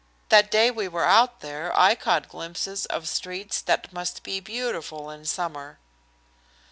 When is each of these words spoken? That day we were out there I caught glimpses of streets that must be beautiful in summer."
That 0.29 0.49
day 0.49 0.71
we 0.71 0.87
were 0.87 1.05
out 1.05 1.41
there 1.41 1.71
I 1.79 1.93
caught 1.93 2.27
glimpses 2.27 2.87
of 2.87 3.07
streets 3.07 3.61
that 3.61 3.93
must 3.93 4.23
be 4.23 4.39
beautiful 4.39 5.11
in 5.11 5.25
summer." 5.25 5.77